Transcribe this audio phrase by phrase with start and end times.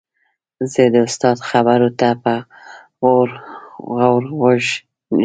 [0.71, 2.33] زه د استاد خبرو ته په
[3.01, 3.29] غور
[4.39, 4.79] غوږ ږدم.